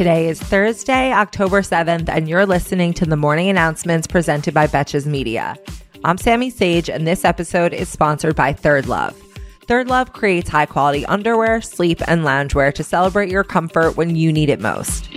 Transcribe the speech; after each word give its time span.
Today 0.00 0.28
is 0.30 0.40
Thursday, 0.40 1.12
October 1.12 1.60
7th, 1.60 2.08
and 2.08 2.26
you're 2.26 2.46
listening 2.46 2.94
to 2.94 3.04
the 3.04 3.18
morning 3.18 3.50
announcements 3.50 4.06
presented 4.06 4.54
by 4.54 4.66
Betches 4.66 5.04
Media. 5.04 5.58
I'm 6.04 6.16
Sami 6.16 6.48
Sage, 6.48 6.88
and 6.88 7.06
this 7.06 7.22
episode 7.22 7.74
is 7.74 7.90
sponsored 7.90 8.34
by 8.34 8.54
Third 8.54 8.86
Love. 8.86 9.14
Third 9.66 9.88
Love 9.88 10.14
creates 10.14 10.48
high 10.48 10.64
quality 10.64 11.04
underwear, 11.04 11.60
sleep, 11.60 12.00
and 12.08 12.22
loungewear 12.22 12.72
to 12.76 12.82
celebrate 12.82 13.30
your 13.30 13.44
comfort 13.44 13.98
when 13.98 14.16
you 14.16 14.32
need 14.32 14.48
it 14.48 14.58
most. 14.58 15.10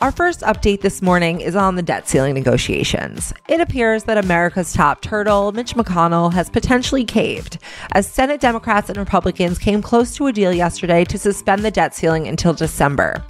Our 0.00 0.12
first 0.12 0.42
update 0.42 0.80
this 0.80 1.02
morning 1.02 1.40
is 1.40 1.56
on 1.56 1.74
the 1.74 1.82
debt 1.82 2.08
ceiling 2.08 2.34
negotiations. 2.34 3.34
It 3.48 3.60
appears 3.60 4.04
that 4.04 4.16
America's 4.16 4.72
top 4.72 5.00
turtle, 5.00 5.50
Mitch 5.50 5.74
McConnell, 5.74 6.32
has 6.32 6.48
potentially 6.48 7.04
caved, 7.04 7.58
as 7.92 8.06
Senate 8.06 8.40
Democrats 8.40 8.88
and 8.88 8.96
Republicans 8.96 9.58
came 9.58 9.82
close 9.82 10.14
to 10.14 10.28
a 10.28 10.32
deal 10.32 10.52
yesterday 10.52 11.04
to 11.06 11.18
suspend 11.18 11.64
the 11.64 11.72
debt 11.72 11.96
ceiling 11.96 12.28
until 12.28 12.54
December. 12.54 13.24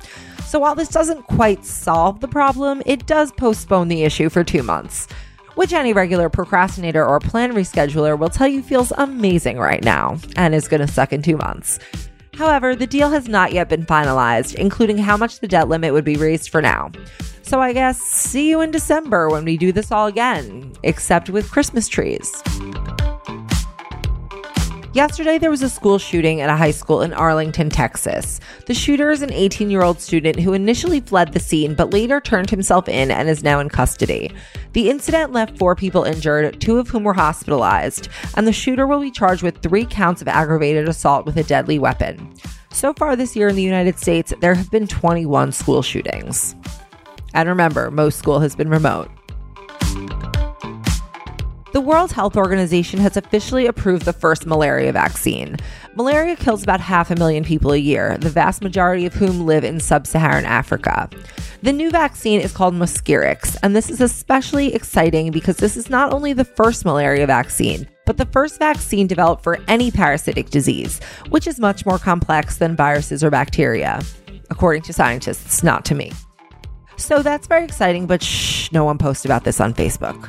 So 0.44 0.58
while 0.58 0.74
this 0.74 0.90
doesn't 0.90 1.22
quite 1.22 1.64
solve 1.64 2.20
the 2.20 2.28
problem, 2.28 2.82
it 2.84 3.06
does 3.06 3.32
postpone 3.32 3.88
the 3.88 4.02
issue 4.02 4.28
for 4.28 4.44
two 4.44 4.62
months 4.62 5.08
which 5.54 5.72
any 5.72 5.92
regular 5.92 6.28
procrastinator 6.28 7.04
or 7.04 7.18
plan 7.18 7.52
rescheduler 7.52 8.16
will 8.16 8.28
tell 8.28 8.46
you 8.46 8.62
feels 8.62 8.92
amazing 8.92 9.58
right 9.58 9.82
now 9.82 10.16
and 10.36 10.54
is 10.54 10.68
going 10.68 10.80
to 10.80 10.86
suck 10.86 11.12
in 11.12 11.20
two 11.20 11.36
months. 11.36 11.80
However, 12.38 12.76
the 12.76 12.86
deal 12.86 13.10
has 13.10 13.26
not 13.26 13.52
yet 13.52 13.68
been 13.68 13.84
finalized, 13.84 14.54
including 14.54 14.96
how 14.96 15.16
much 15.16 15.40
the 15.40 15.48
debt 15.48 15.68
limit 15.68 15.92
would 15.92 16.04
be 16.04 16.14
raised 16.14 16.50
for 16.50 16.62
now. 16.62 16.92
So 17.42 17.60
I 17.60 17.72
guess 17.72 17.98
see 17.98 18.48
you 18.48 18.60
in 18.60 18.70
December 18.70 19.28
when 19.28 19.44
we 19.44 19.56
do 19.56 19.72
this 19.72 19.90
all 19.90 20.06
again, 20.06 20.72
except 20.84 21.30
with 21.30 21.50
Christmas 21.50 21.88
trees. 21.88 22.30
Yesterday, 24.98 25.38
there 25.38 25.48
was 25.48 25.62
a 25.62 25.68
school 25.68 26.00
shooting 26.00 26.40
at 26.40 26.50
a 26.50 26.56
high 26.56 26.72
school 26.72 27.02
in 27.02 27.12
Arlington, 27.12 27.70
Texas. 27.70 28.40
The 28.66 28.74
shooter 28.74 29.12
is 29.12 29.22
an 29.22 29.32
18 29.32 29.70
year 29.70 29.84
old 29.84 30.00
student 30.00 30.40
who 30.40 30.54
initially 30.54 30.98
fled 30.98 31.32
the 31.32 31.38
scene 31.38 31.76
but 31.76 31.92
later 31.92 32.20
turned 32.20 32.50
himself 32.50 32.88
in 32.88 33.12
and 33.12 33.28
is 33.28 33.44
now 33.44 33.60
in 33.60 33.68
custody. 33.68 34.32
The 34.72 34.90
incident 34.90 35.30
left 35.30 35.56
four 35.56 35.76
people 35.76 36.02
injured, 36.02 36.60
two 36.60 36.78
of 36.78 36.88
whom 36.88 37.04
were 37.04 37.12
hospitalized, 37.14 38.08
and 38.34 38.44
the 38.44 38.52
shooter 38.52 38.88
will 38.88 39.00
be 39.00 39.12
charged 39.12 39.44
with 39.44 39.62
three 39.62 39.84
counts 39.84 40.20
of 40.20 40.26
aggravated 40.26 40.88
assault 40.88 41.26
with 41.26 41.36
a 41.36 41.44
deadly 41.44 41.78
weapon. 41.78 42.34
So 42.72 42.92
far 42.92 43.14
this 43.14 43.36
year 43.36 43.46
in 43.46 43.54
the 43.54 43.62
United 43.62 44.00
States, 44.00 44.34
there 44.40 44.54
have 44.54 44.72
been 44.72 44.88
21 44.88 45.52
school 45.52 45.82
shootings. 45.82 46.56
And 47.34 47.48
remember, 47.48 47.92
most 47.92 48.18
school 48.18 48.40
has 48.40 48.56
been 48.56 48.68
remote. 48.68 49.12
The 51.78 51.82
World 51.82 52.10
Health 52.10 52.36
Organization 52.36 52.98
has 52.98 53.16
officially 53.16 53.66
approved 53.66 54.04
the 54.04 54.12
first 54.12 54.46
malaria 54.46 54.90
vaccine. 54.90 55.58
Malaria 55.94 56.34
kills 56.34 56.64
about 56.64 56.80
half 56.80 57.08
a 57.12 57.14
million 57.14 57.44
people 57.44 57.70
a 57.70 57.76
year, 57.76 58.18
the 58.18 58.28
vast 58.28 58.62
majority 58.62 59.06
of 59.06 59.14
whom 59.14 59.46
live 59.46 59.62
in 59.62 59.78
sub 59.78 60.04
Saharan 60.04 60.44
Africa. 60.44 61.08
The 61.62 61.72
new 61.72 61.92
vaccine 61.92 62.40
is 62.40 62.52
called 62.52 62.74
Mosquirix, 62.74 63.56
and 63.62 63.76
this 63.76 63.90
is 63.90 64.00
especially 64.00 64.74
exciting 64.74 65.30
because 65.30 65.58
this 65.58 65.76
is 65.76 65.88
not 65.88 66.12
only 66.12 66.32
the 66.32 66.44
first 66.44 66.84
malaria 66.84 67.28
vaccine, 67.28 67.88
but 68.06 68.16
the 68.16 68.26
first 68.26 68.58
vaccine 68.58 69.06
developed 69.06 69.44
for 69.44 69.60
any 69.68 69.92
parasitic 69.92 70.50
disease, 70.50 71.00
which 71.28 71.46
is 71.46 71.60
much 71.60 71.86
more 71.86 72.00
complex 72.00 72.56
than 72.56 72.74
viruses 72.74 73.22
or 73.22 73.30
bacteria, 73.30 74.02
according 74.50 74.82
to 74.82 74.92
scientists, 74.92 75.62
not 75.62 75.84
to 75.84 75.94
me. 75.94 76.10
So 76.96 77.22
that's 77.22 77.46
very 77.46 77.62
exciting, 77.62 78.08
but 78.08 78.20
shh, 78.20 78.72
no 78.72 78.84
one 78.84 78.98
posts 78.98 79.24
about 79.24 79.44
this 79.44 79.60
on 79.60 79.74
Facebook. 79.74 80.28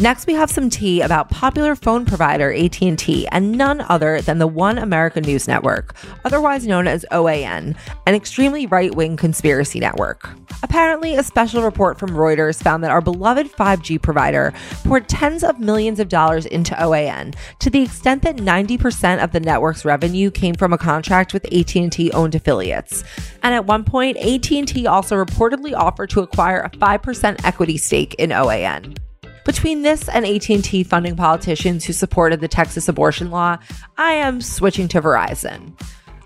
Next, 0.00 0.26
we 0.26 0.32
have 0.34 0.50
some 0.50 0.70
tea 0.70 1.02
about 1.02 1.30
popular 1.30 1.76
phone 1.76 2.04
provider 2.04 2.52
AT&T 2.52 3.28
and 3.28 3.52
none 3.52 3.80
other 3.82 4.20
than 4.20 4.38
the 4.38 4.46
One 4.48 4.76
America 4.76 5.20
News 5.20 5.46
Network, 5.46 5.94
otherwise 6.24 6.66
known 6.66 6.88
as 6.88 7.06
OAN, 7.12 7.76
an 8.04 8.14
extremely 8.14 8.66
right-wing 8.66 9.16
conspiracy 9.16 9.78
network. 9.78 10.28
Apparently, 10.64 11.14
a 11.14 11.22
special 11.22 11.62
report 11.62 11.96
from 11.96 12.10
Reuters 12.10 12.60
found 12.60 12.82
that 12.82 12.90
our 12.90 13.00
beloved 13.00 13.52
5G 13.52 14.02
provider 14.02 14.52
poured 14.82 15.08
tens 15.08 15.44
of 15.44 15.60
millions 15.60 16.00
of 16.00 16.08
dollars 16.08 16.44
into 16.46 16.74
OAN 16.74 17.36
to 17.60 17.70
the 17.70 17.82
extent 17.82 18.22
that 18.22 18.36
90% 18.36 19.22
of 19.22 19.30
the 19.30 19.38
network's 19.38 19.84
revenue 19.84 20.28
came 20.32 20.56
from 20.56 20.72
a 20.72 20.78
contract 20.78 21.32
with 21.32 21.44
AT&T 21.52 22.10
owned 22.10 22.34
affiliates. 22.34 23.04
And 23.44 23.54
at 23.54 23.66
one 23.66 23.84
point, 23.84 24.16
AT&T 24.16 24.88
also 24.88 25.14
reportedly 25.14 25.72
offered 25.72 26.10
to 26.10 26.20
acquire 26.20 26.62
a 26.62 26.70
5% 26.70 27.44
equity 27.44 27.76
stake 27.76 28.14
in 28.14 28.30
OAN. 28.30 28.96
Between 29.44 29.82
this 29.82 30.08
and 30.08 30.24
AT&T 30.24 30.84
funding 30.84 31.16
politicians 31.16 31.84
who 31.84 31.92
supported 31.92 32.40
the 32.40 32.48
Texas 32.48 32.88
abortion 32.88 33.30
law, 33.30 33.58
I 33.98 34.14
am 34.14 34.40
switching 34.40 34.88
to 34.88 35.02
Verizon. 35.02 35.78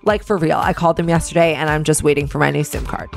Like 0.05 0.23
for 0.23 0.37
real, 0.37 0.59
I 0.59 0.73
called 0.73 0.97
them 0.97 1.09
yesterday 1.09 1.55
and 1.55 1.69
I'm 1.69 1.83
just 1.83 2.05
waiting 2.05 2.29
for 2.29 2.39
my 2.39 2.53
new 2.53 2.63
SIM 2.63 2.87
card. 2.87 3.09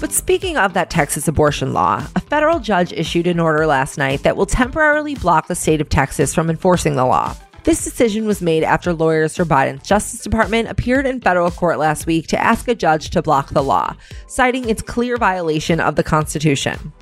But 0.00 0.10
speaking 0.10 0.56
of 0.56 0.72
that 0.72 0.88
Texas 0.88 1.28
abortion 1.28 1.74
law, 1.74 2.06
a 2.16 2.20
federal 2.20 2.60
judge 2.60 2.94
issued 2.94 3.26
an 3.26 3.40
order 3.40 3.66
last 3.66 3.98
night 3.98 4.22
that 4.22 4.38
will 4.38 4.46
temporarily 4.46 5.14
block 5.14 5.46
the 5.46 5.54
state 5.54 5.82
of 5.82 5.90
Texas 5.90 6.34
from 6.34 6.48
enforcing 6.48 6.96
the 6.96 7.04
law. 7.04 7.36
This 7.64 7.84
decision 7.84 8.26
was 8.26 8.42
made 8.42 8.62
after 8.62 8.94
lawyers 8.94 9.36
for 9.36 9.44
Biden's 9.44 9.86
Justice 9.86 10.22
Department 10.22 10.68
appeared 10.68 11.06
in 11.06 11.20
federal 11.20 11.50
court 11.50 11.78
last 11.78 12.06
week 12.06 12.26
to 12.28 12.40
ask 12.40 12.68
a 12.68 12.74
judge 12.74 13.10
to 13.10 13.22
block 13.22 13.50
the 13.50 13.62
law, 13.62 13.96
citing 14.26 14.68
its 14.68 14.82
clear 14.82 15.16
violation 15.18 15.78
of 15.78 15.96
the 15.96 16.02
Constitution. 16.02 16.92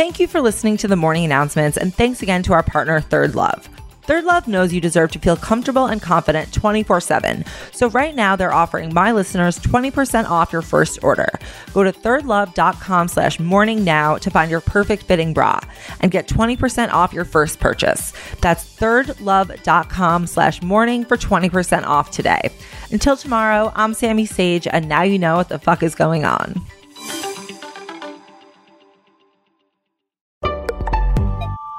Thank 0.00 0.18
you 0.18 0.26
for 0.26 0.40
listening 0.40 0.78
to 0.78 0.88
the 0.88 0.96
morning 0.96 1.26
announcements, 1.26 1.76
and 1.76 1.94
thanks 1.94 2.22
again 2.22 2.42
to 2.44 2.54
our 2.54 2.62
partner, 2.62 3.02
Third 3.02 3.34
Love. 3.34 3.68
Third 4.04 4.24
Love 4.24 4.48
knows 4.48 4.72
you 4.72 4.80
deserve 4.80 5.12
to 5.12 5.18
feel 5.18 5.36
comfortable 5.36 5.84
and 5.84 6.00
confident 6.00 6.54
24 6.54 7.02
7. 7.02 7.44
So, 7.72 7.90
right 7.90 8.14
now, 8.14 8.34
they're 8.34 8.50
offering 8.50 8.94
my 8.94 9.12
listeners 9.12 9.58
20% 9.58 10.24
off 10.24 10.54
your 10.54 10.62
first 10.62 11.04
order. 11.04 11.28
Go 11.74 11.84
to 11.84 11.92
thirdlove.com 11.92 13.08
slash 13.08 13.38
morning 13.38 13.84
now 13.84 14.16
to 14.16 14.30
find 14.30 14.50
your 14.50 14.62
perfect 14.62 15.02
fitting 15.02 15.34
bra 15.34 15.60
and 16.00 16.10
get 16.10 16.26
20% 16.26 16.90
off 16.92 17.12
your 17.12 17.26
first 17.26 17.60
purchase. 17.60 18.14
That's 18.40 18.64
thirdlove.com 18.78 20.26
slash 20.28 20.62
morning 20.62 21.04
for 21.04 21.18
20% 21.18 21.84
off 21.84 22.10
today. 22.10 22.50
Until 22.90 23.18
tomorrow, 23.18 23.70
I'm 23.76 23.92
Sami 23.92 24.24
Sage, 24.24 24.66
and 24.66 24.88
now 24.88 25.02
you 25.02 25.18
know 25.18 25.36
what 25.36 25.50
the 25.50 25.58
fuck 25.58 25.82
is 25.82 25.94
going 25.94 26.24
on. 26.24 26.64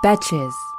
Betches. 0.01 0.70